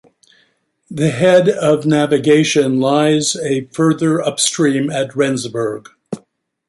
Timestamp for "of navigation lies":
1.47-3.35